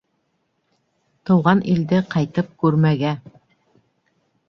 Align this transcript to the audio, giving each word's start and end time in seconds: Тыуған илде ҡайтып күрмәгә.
Тыуған 1.31 1.63
илде 1.75 2.01
ҡайтып 2.17 2.53
күрмәгә. 2.65 3.17